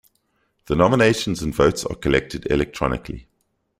The 0.65 0.75
nominations 0.75 1.43
and 1.43 1.53
votes 1.53 1.85
are 1.85 1.93
collected 1.93 2.47
electronically. 2.51 3.27